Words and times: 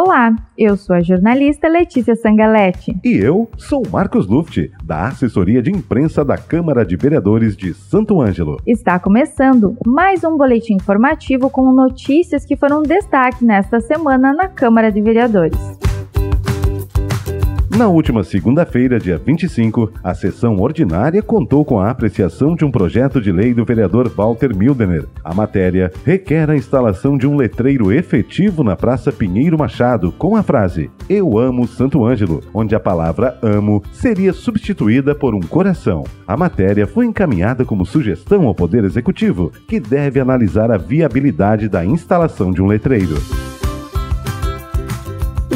Olá, 0.00 0.32
eu 0.56 0.76
sou 0.76 0.94
a 0.94 1.00
jornalista 1.00 1.66
Letícia 1.66 2.14
Sangalete. 2.14 2.96
E 3.04 3.16
eu 3.16 3.50
sou 3.56 3.82
Marcos 3.90 4.28
Luft, 4.28 4.56
da 4.84 5.08
assessoria 5.08 5.60
de 5.60 5.72
imprensa 5.72 6.24
da 6.24 6.38
Câmara 6.38 6.86
de 6.86 6.94
Vereadores 6.94 7.56
de 7.56 7.74
Santo 7.74 8.22
Ângelo. 8.22 8.58
Está 8.64 8.96
começando 9.00 9.76
mais 9.84 10.22
um 10.22 10.36
boletim 10.36 10.74
informativo 10.74 11.50
com 11.50 11.72
notícias 11.72 12.46
que 12.46 12.56
foram 12.56 12.80
destaque 12.80 13.44
nesta 13.44 13.80
semana 13.80 14.32
na 14.32 14.46
Câmara 14.46 14.92
de 14.92 15.02
Vereadores. 15.02 15.87
Na 17.78 17.86
última 17.86 18.24
segunda-feira, 18.24 18.98
dia 18.98 19.16
25, 19.16 19.92
a 20.02 20.12
sessão 20.12 20.56
ordinária 20.56 21.22
contou 21.22 21.64
com 21.64 21.78
a 21.78 21.88
apreciação 21.88 22.56
de 22.56 22.64
um 22.64 22.72
projeto 22.72 23.20
de 23.20 23.30
lei 23.30 23.54
do 23.54 23.64
vereador 23.64 24.08
Walter 24.08 24.52
Mildener. 24.52 25.06
A 25.22 25.32
matéria 25.32 25.92
requer 26.04 26.50
a 26.50 26.56
instalação 26.56 27.16
de 27.16 27.24
um 27.24 27.36
letreiro 27.36 27.92
efetivo 27.92 28.64
na 28.64 28.74
Praça 28.74 29.12
Pinheiro 29.12 29.56
Machado 29.56 30.10
com 30.10 30.34
a 30.34 30.42
frase 30.42 30.90
Eu 31.08 31.38
amo 31.38 31.68
Santo 31.68 32.04
Ângelo, 32.04 32.42
onde 32.52 32.74
a 32.74 32.80
palavra 32.80 33.38
amo 33.40 33.80
seria 33.92 34.32
substituída 34.32 35.14
por 35.14 35.32
um 35.32 35.40
coração. 35.40 36.02
A 36.26 36.36
matéria 36.36 36.84
foi 36.84 37.06
encaminhada 37.06 37.64
como 37.64 37.86
sugestão 37.86 38.48
ao 38.48 38.56
Poder 38.56 38.82
Executivo, 38.82 39.52
que 39.68 39.78
deve 39.78 40.18
analisar 40.18 40.72
a 40.72 40.76
viabilidade 40.76 41.68
da 41.68 41.84
instalação 41.84 42.50
de 42.50 42.60
um 42.60 42.66
letreiro. 42.66 43.47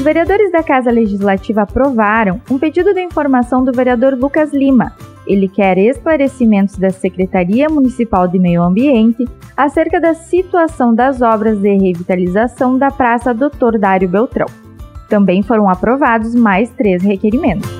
Os 0.00 0.04
vereadores 0.04 0.50
da 0.50 0.62
Casa 0.62 0.90
Legislativa 0.90 1.60
aprovaram 1.60 2.40
um 2.50 2.58
pedido 2.58 2.94
de 2.94 3.02
informação 3.02 3.62
do 3.62 3.70
vereador 3.70 4.14
Lucas 4.14 4.50
Lima. 4.50 4.96
Ele 5.26 5.46
quer 5.46 5.76
esclarecimentos 5.76 6.78
da 6.78 6.88
Secretaria 6.88 7.68
Municipal 7.68 8.26
de 8.26 8.38
Meio 8.38 8.62
Ambiente 8.62 9.28
acerca 9.54 10.00
da 10.00 10.14
situação 10.14 10.94
das 10.94 11.20
obras 11.20 11.58
de 11.58 11.76
revitalização 11.76 12.78
da 12.78 12.90
Praça 12.90 13.34
Doutor 13.34 13.78
Dário 13.78 14.08
Beltrão. 14.08 14.46
Também 15.06 15.42
foram 15.42 15.68
aprovados 15.68 16.34
mais 16.34 16.70
três 16.70 17.02
requerimentos. 17.02 17.79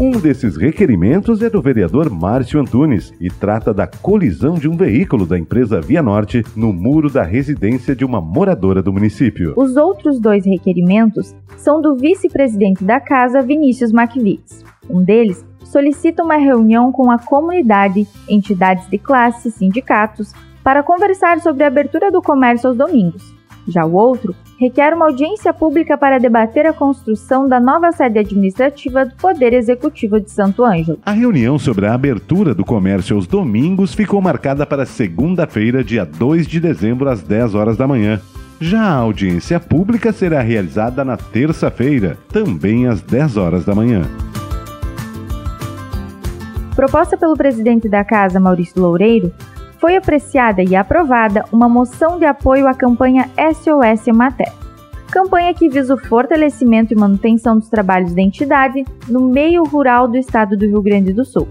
Um 0.00 0.12
desses 0.12 0.56
requerimentos 0.56 1.42
é 1.42 1.50
do 1.50 1.60
vereador 1.60 2.08
Márcio 2.08 2.60
Antunes 2.60 3.12
e 3.20 3.28
trata 3.28 3.74
da 3.74 3.84
colisão 3.84 4.54
de 4.54 4.68
um 4.68 4.76
veículo 4.76 5.26
da 5.26 5.36
empresa 5.36 5.80
Via 5.80 6.00
Norte 6.00 6.44
no 6.54 6.72
muro 6.72 7.10
da 7.10 7.24
residência 7.24 7.96
de 7.96 8.04
uma 8.04 8.20
moradora 8.20 8.80
do 8.80 8.92
município. 8.92 9.54
Os 9.56 9.76
outros 9.76 10.20
dois 10.20 10.46
requerimentos 10.46 11.34
são 11.56 11.82
do 11.82 11.96
vice-presidente 11.96 12.84
da 12.84 13.00
casa, 13.00 13.42
Vinícius 13.42 13.90
Macvitz. 13.90 14.64
Um 14.88 15.02
deles 15.02 15.44
solicita 15.64 16.22
uma 16.22 16.36
reunião 16.36 16.92
com 16.92 17.10
a 17.10 17.18
comunidade, 17.18 18.06
entidades 18.28 18.88
de 18.88 18.98
classe, 18.98 19.50
sindicatos, 19.50 20.32
para 20.62 20.84
conversar 20.84 21.40
sobre 21.40 21.64
a 21.64 21.66
abertura 21.66 22.12
do 22.12 22.22
comércio 22.22 22.68
aos 22.68 22.78
domingos. 22.78 23.36
Já 23.68 23.84
o 23.84 23.92
outro 23.92 24.34
requer 24.58 24.94
uma 24.94 25.06
audiência 25.06 25.52
pública 25.52 25.96
para 25.96 26.18
debater 26.18 26.66
a 26.66 26.72
construção 26.72 27.48
da 27.48 27.60
nova 27.60 27.92
sede 27.92 28.18
administrativa 28.18 29.04
do 29.04 29.14
Poder 29.14 29.52
Executivo 29.52 30.18
de 30.18 30.30
Santo 30.30 30.64
Ângelo. 30.64 30.98
A 31.04 31.12
reunião 31.12 31.58
sobre 31.58 31.86
a 31.86 31.94
abertura 31.94 32.54
do 32.54 32.64
comércio 32.64 33.14
aos 33.14 33.26
domingos 33.26 33.94
ficou 33.94 34.20
marcada 34.20 34.66
para 34.66 34.86
segunda-feira, 34.86 35.84
dia 35.84 36.04
2 36.04 36.46
de 36.46 36.58
dezembro, 36.58 37.08
às 37.08 37.22
10 37.22 37.54
horas 37.54 37.76
da 37.76 37.86
manhã. 37.86 38.20
Já 38.60 38.82
a 38.82 38.96
audiência 38.96 39.60
pública 39.60 40.12
será 40.12 40.40
realizada 40.40 41.04
na 41.04 41.16
terça-feira, 41.16 42.18
também 42.32 42.88
às 42.88 43.00
10 43.00 43.36
horas 43.36 43.64
da 43.64 43.74
manhã. 43.74 44.02
Proposta 46.74 47.16
pelo 47.16 47.36
presidente 47.36 47.88
da 47.88 48.04
Casa, 48.04 48.40
Maurício 48.40 48.80
Loureiro, 48.80 49.32
foi 49.78 49.96
apreciada 49.96 50.62
e 50.62 50.76
aprovada 50.76 51.44
uma 51.52 51.68
moção 51.68 52.18
de 52.18 52.24
apoio 52.24 52.66
à 52.66 52.74
campanha 52.74 53.28
SOS 53.36 54.14
Mater. 54.14 54.52
Campanha 55.10 55.54
que 55.54 55.68
visa 55.68 55.94
o 55.94 55.98
fortalecimento 55.98 56.92
e 56.92 56.96
manutenção 56.96 57.58
dos 57.58 57.68
trabalhos 57.68 58.14
da 58.14 58.20
entidade 58.20 58.84
no 59.08 59.28
meio 59.28 59.64
rural 59.64 60.06
do 60.06 60.16
estado 60.16 60.56
do 60.56 60.66
Rio 60.66 60.82
Grande 60.82 61.12
do 61.12 61.24
Sul. 61.24 61.48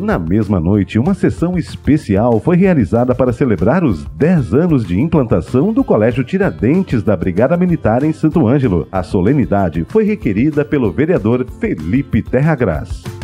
Na 0.00 0.18
mesma 0.18 0.58
noite, 0.58 0.98
uma 0.98 1.12
sessão 1.12 1.58
especial 1.58 2.40
foi 2.40 2.56
realizada 2.56 3.14
para 3.14 3.34
celebrar 3.34 3.84
os 3.84 4.06
10 4.06 4.54
anos 4.54 4.86
de 4.86 4.98
implantação 4.98 5.74
do 5.74 5.84
Colégio 5.84 6.24
Tiradentes 6.24 7.02
da 7.02 7.14
Brigada 7.14 7.54
Militar 7.54 8.02
em 8.02 8.12
Santo 8.12 8.48
Ângelo. 8.48 8.88
A 8.90 9.02
solenidade 9.02 9.84
foi 9.86 10.04
requerida 10.04 10.64
pelo 10.64 10.90
vereador 10.90 11.46
Felipe 11.60 12.22
Terragras. 12.22 13.19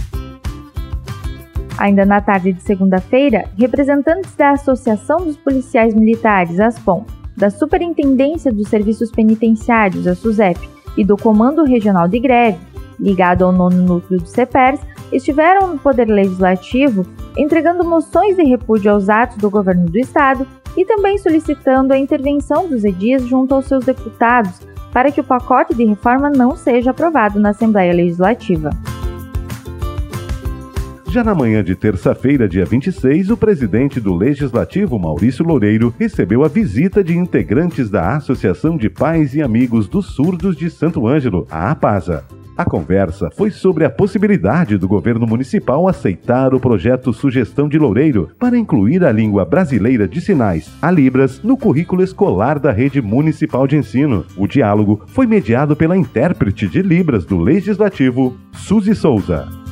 Ainda 1.78 2.06
na 2.06 2.20
tarde 2.20 2.52
de 2.52 2.62
segunda-feira, 2.62 3.44
representantes 3.58 4.34
da 4.34 4.52
Associação 4.52 5.18
dos 5.18 5.36
Policiais 5.36 5.94
Militares, 5.94 6.58
ASPOM, 6.58 7.04
da 7.36 7.50
Superintendência 7.50 8.50
dos 8.50 8.68
Serviços 8.68 9.10
Penitenciários, 9.10 10.06
a 10.06 10.14
SUSEP, 10.14 10.76
e 10.96 11.04
do 11.04 11.16
Comando 11.16 11.64
Regional 11.64 12.08
de 12.08 12.18
Greve, 12.18 12.58
ligado 12.98 13.44
ao 13.44 13.52
nono 13.52 13.82
núcleo 13.82 14.18
do 14.18 14.26
CEPERS, 14.26 14.80
estiveram 15.12 15.68
no 15.68 15.78
Poder 15.78 16.06
Legislativo 16.06 17.06
entregando 17.36 17.84
moções 17.84 18.36
de 18.36 18.44
repúdio 18.44 18.90
aos 18.90 19.08
atos 19.10 19.36
do 19.36 19.50
governo 19.50 19.86
do 19.86 19.98
Estado 19.98 20.46
e 20.76 20.84
também 20.84 21.18
solicitando 21.18 21.92
a 21.92 21.98
intervenção 21.98 22.66
dos 22.66 22.84
edis 22.84 23.22
junto 23.26 23.54
aos 23.54 23.66
seus 23.66 23.84
deputados 23.84 24.60
para 24.92 25.12
que 25.12 25.20
o 25.20 25.24
pacote 25.24 25.74
de 25.74 25.84
reforma 25.84 26.30
não 26.30 26.56
seja 26.56 26.90
aprovado 26.90 27.38
na 27.38 27.50
Assembleia 27.50 27.92
Legislativa. 27.92 28.70
Já 31.16 31.24
na 31.24 31.34
manhã 31.34 31.64
de 31.64 31.74
terça-feira, 31.74 32.46
dia 32.46 32.66
26, 32.66 33.30
o 33.30 33.38
presidente 33.38 33.98
do 33.98 34.14
Legislativo, 34.14 34.98
Maurício 34.98 35.42
Loureiro, 35.42 35.94
recebeu 35.98 36.44
a 36.44 36.48
visita 36.48 37.02
de 37.02 37.16
integrantes 37.16 37.88
da 37.88 38.16
Associação 38.16 38.76
de 38.76 38.90
Pais 38.90 39.34
e 39.34 39.40
Amigos 39.40 39.88
dos 39.88 40.14
Surdos 40.14 40.54
de 40.54 40.68
Santo 40.68 41.08
Ângelo, 41.08 41.46
a 41.50 41.70
APASA. 41.70 42.22
A 42.54 42.66
conversa 42.66 43.30
foi 43.34 43.50
sobre 43.50 43.86
a 43.86 43.90
possibilidade 43.90 44.76
do 44.76 44.86
governo 44.86 45.26
municipal 45.26 45.88
aceitar 45.88 46.52
o 46.52 46.60
projeto 46.60 47.14
Sugestão 47.14 47.66
de 47.66 47.78
Loureiro 47.78 48.28
para 48.38 48.58
incluir 48.58 49.02
a 49.02 49.10
língua 49.10 49.46
brasileira 49.46 50.06
de 50.06 50.20
sinais, 50.20 50.70
a 50.82 50.90
Libras, 50.90 51.40
no 51.42 51.56
currículo 51.56 52.02
escolar 52.02 52.58
da 52.58 52.72
rede 52.72 53.00
municipal 53.00 53.66
de 53.66 53.74
ensino. 53.74 54.26
O 54.36 54.46
diálogo 54.46 55.00
foi 55.06 55.26
mediado 55.26 55.74
pela 55.74 55.96
intérprete 55.96 56.68
de 56.68 56.82
Libras 56.82 57.24
do 57.24 57.38
Legislativo, 57.38 58.36
Suzy 58.52 58.94
Souza. 58.94 59.65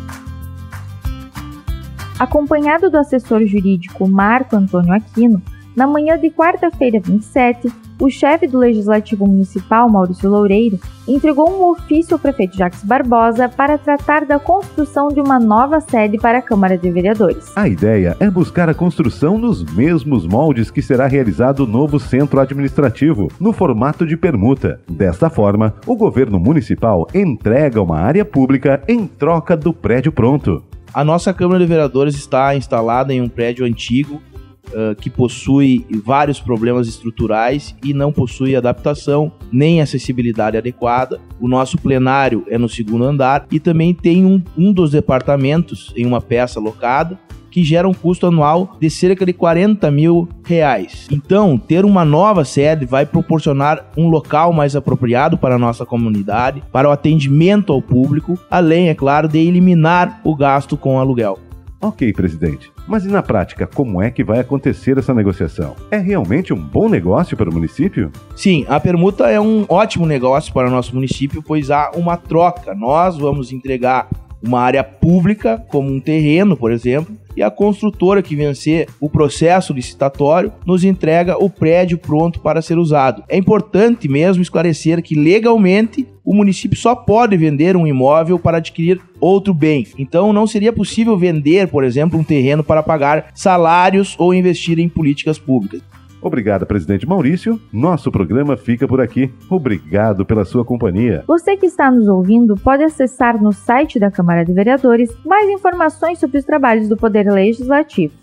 Acompanhado 2.25 2.89
do 2.89 2.97
assessor 2.97 3.45
jurídico 3.45 4.09
Marco 4.09 4.57
Antônio 4.57 4.95
Aquino, 4.95 5.43
na 5.77 5.87
manhã 5.87 6.19
de 6.19 6.31
quarta-feira 6.31 6.99
27, 6.99 7.71
o 8.01 8.09
chefe 8.09 8.47
do 8.47 8.57
Legislativo 8.57 9.27
Municipal, 9.27 9.91
Maurício 9.91 10.31
Loureiro, 10.31 10.81
entregou 11.07 11.51
um 11.51 11.71
ofício 11.71 12.15
ao 12.15 12.19
prefeito 12.19 12.57
Jacques 12.57 12.83
Barbosa 12.83 13.47
para 13.47 13.77
tratar 13.77 14.25
da 14.25 14.39
construção 14.39 15.09
de 15.09 15.21
uma 15.21 15.39
nova 15.39 15.81
sede 15.81 16.17
para 16.17 16.39
a 16.39 16.43
Câmara 16.43 16.79
de 16.79 16.91
Vereadores. 16.91 17.53
A 17.55 17.69
ideia 17.69 18.17
é 18.19 18.31
buscar 18.31 18.71
a 18.71 18.75
construção 18.75 19.37
nos 19.37 19.63
mesmos 19.63 20.27
moldes 20.27 20.71
que 20.71 20.81
será 20.81 21.07
realizado 21.07 21.65
o 21.65 21.67
novo 21.67 22.01
centro 22.01 22.41
administrativo, 22.41 23.29
no 23.39 23.53
formato 23.53 24.07
de 24.07 24.17
permuta. 24.17 24.81
Desta 24.89 25.29
forma, 25.29 25.75
o 25.87 25.95
governo 25.95 26.41
municipal 26.41 27.07
entrega 27.13 27.83
uma 27.83 27.99
área 27.99 28.25
pública 28.25 28.83
em 28.89 29.07
troca 29.07 29.55
do 29.55 29.75
prédio 29.75 30.11
pronto. 30.11 30.63
A 30.95 31.03
nossa 31.03 31.35
Câmara 31.35 31.59
de 31.59 31.67
Vereadores 31.67 32.15
está 32.15 32.55
instalada 32.55 33.13
em 33.13 33.21
um 33.21 33.29
prédio 33.29 33.67
antigo 33.67 34.23
uh, 34.69 34.95
que 34.95 35.11
possui 35.11 35.85
vários 36.05 36.39
problemas 36.39 36.87
estruturais 36.87 37.75
e 37.83 37.93
não 37.93 38.13
possui 38.13 38.55
adaptação 38.55 39.33
nem 39.51 39.83
acessibilidade 39.83 40.57
adequada. 40.57 41.21
O 41.41 41.49
nosso 41.49 41.77
plenário 41.79 42.47
é 42.49 42.57
no 42.57 42.69
segundo 42.69 43.03
andar 43.03 43.45
e 43.51 43.59
também 43.59 43.93
tem 43.93 44.25
um, 44.25 44.41
um 44.57 44.73
dos 44.73 44.93
departamentos 44.93 45.93
em 45.97 46.07
uma 46.07 46.21
peça 46.21 46.61
locada 46.61 47.19
que 47.55 47.63
gera 47.63 47.89
um 47.89 47.95
custo 47.95 48.27
anual 48.27 48.77
de 48.81 48.91
cerca 48.91 49.25
de 49.25 49.33
40 49.33 49.89
mil 49.89 50.29
reais. 50.45 51.07
Então, 51.09 51.57
ter 51.57 51.85
uma 51.85 52.05
nova 52.05 52.45
sede 52.45 52.85
vai 52.85 53.07
proporcionar 53.07 53.93
um 53.97 54.09
local 54.09 54.53
mais 54.53 54.75
apropriado 54.75 55.39
para 55.39 55.55
a 55.55 55.59
nossa 55.59 55.87
comunidade, 55.87 56.65
para 56.73 56.89
o 56.89 56.91
atendimento 56.91 57.73
ao 57.73 57.81
público, 57.81 58.37
além, 58.51 58.89
é 58.89 58.95
claro, 58.95 59.29
de 59.29 59.39
eliminar 59.39 60.21
o 60.25 60.35
gasto 60.35 60.77
com 60.77 60.99
aluguel. 60.99 61.39
Ok, 61.81 62.13
presidente. 62.13 62.73
Mas 62.89 63.05
e 63.05 63.09
na 63.09 63.23
prática, 63.23 63.69
como 63.69 64.03
é 64.03 64.11
que 64.11 64.25
vai 64.25 64.41
acontecer 64.41 64.99
essa 64.99 65.15
negociação? 65.15 65.77
É 65.93 65.99
realmente 65.99 66.53
um 66.53 66.61
bom 66.61 66.89
negócio 66.89 67.37
para 67.37 67.49
o 67.49 67.53
município? 67.53 68.11
Sim, 68.35 68.65
a 68.69 68.81
permuta 68.81 69.31
é 69.31 69.39
um 69.39 69.65
ótimo 69.69 70.07
negócio 70.07 70.53
para 70.53 70.67
o 70.67 70.71
nosso 70.71 70.95
município, 70.95 71.41
pois 71.41 71.71
há 71.71 71.93
uma 71.95 72.17
troca. 72.17 72.75
Nós 72.75 73.17
vamos 73.17 73.53
entregar 73.53 74.09
uma 74.47 74.61
área 74.61 74.85
pública, 74.85 75.65
como 75.69 75.91
um 75.91 76.01
terreno, 76.01 76.57
por 76.57 76.71
exemplo, 76.71 77.17
e 77.37 77.43
a 77.43 77.51
construtora 77.51 78.23
que 78.23 78.37
vencer 78.37 78.89
o 79.01 79.09
processo 79.09 79.73
licitatório 79.73 80.53
nos 80.65 80.85
entrega 80.85 81.37
o 81.43 81.51
prédio 81.51 81.99
pronto 81.99 82.41
para 82.41 82.63
ser 82.63 82.79
usado. 82.79 83.25
É 83.29 83.37
importante 83.37 84.09
mesmo 84.09 84.43
esclarecer 84.43 85.03
que 85.03 85.15
legalmente 85.15 86.07
o 86.25 86.35
município 86.35 86.79
só 86.79 86.95
pode 86.95 87.37
vender 87.37 87.77
um 87.77 87.87
imóvel 87.87 88.39
para 88.39 88.59
adquirir 88.59 89.01
outro 89.21 89.53
bem. 89.53 89.87
Então 89.99 90.33
não 90.33 90.47
seria 90.47 90.73
possível 90.73 91.17
vender, 91.19 91.69
por 91.69 91.83
exemplo, 91.83 92.19
um 92.19 92.25
terreno 92.25 92.63
para 92.63 92.83
pagar 92.83 93.27
salários 93.35 94.15
ou 94.19 94.33
investir 94.33 94.79
em 94.79 94.89
políticas 94.89 95.39
públicas. 95.39 95.83
Obrigado, 96.25 96.65
presidente 96.65 97.07
Maurício. 97.07 97.61
Nosso 97.71 98.11
programa 98.11 98.57
fica 98.57 98.89
por 98.89 98.99
aqui. 98.99 99.31
Obrigado 99.51 100.25
pela 100.25 100.47
sua 100.47 100.65
companhia. 100.65 101.23
Você 101.29 101.55
que 101.55 101.67
está 101.67 101.91
nos 101.91 102.09
ouvindo 102.09 102.55
pode 102.55 102.83
acessar 102.83 103.41
no 103.41 103.53
site 103.53 104.01
da 104.01 104.11
Câmara 104.11 104.43
de 104.43 104.51
Vereadores 104.51 105.15
mais 105.23 105.51
informações 105.51 106.19
sobre 106.19 106.39
os 106.39 106.45
trabalhos 106.45 106.89
do 106.89 106.97
Poder 106.97 107.31
Legislativo. 107.31 108.15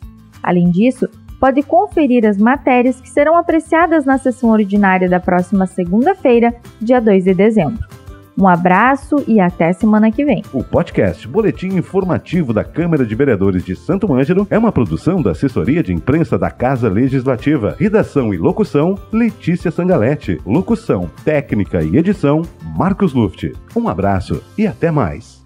Além 0.42 0.72
disso, 0.72 1.08
pode 1.40 1.62
conferir 1.62 2.26
as 2.26 2.38
matérias 2.38 3.00
que 3.00 3.08
serão 3.08 3.38
apreciadas 3.38 4.04
na 4.04 4.18
sessão 4.18 4.50
ordinária 4.50 5.08
da 5.08 5.20
próxima 5.20 5.68
segunda-feira, 5.68 6.56
dia 6.82 7.00
2 7.00 7.26
de 7.26 7.36
dezembro. 7.36 8.01
Um 8.42 8.48
abraço 8.48 9.24
e 9.28 9.40
até 9.40 9.72
semana 9.72 10.12
que 10.12 10.26
vem. 10.26 10.44
O 10.52 10.64
podcast 10.64 11.28
Boletim 11.28 11.76
Informativo 11.76 12.52
da 12.52 12.64
Câmara 12.64 13.06
de 13.06 13.14
Vereadores 13.14 13.64
de 13.64 13.76
Santo 13.76 14.12
Ângelo 14.12 14.48
é 14.50 14.58
uma 14.58 14.72
produção 14.72 15.22
da 15.22 15.30
Assessoria 15.30 15.84
de 15.84 15.94
Imprensa 15.94 16.40
da 16.40 16.50
Casa 16.50 16.90
Legislativa. 16.90 17.76
Redação 17.80 18.34
e 18.34 18.40
locução: 18.40 18.98
Letícia 19.12 19.70
Sangalete. 19.70 20.42
Locução, 20.44 21.08
técnica 21.24 21.84
e 21.84 21.96
edição: 21.98 22.42
Marcos 22.76 23.14
Luft. 23.14 23.54
Um 23.76 23.88
abraço 23.88 24.42
e 24.58 24.66
até 24.66 24.90
mais. 24.90 25.41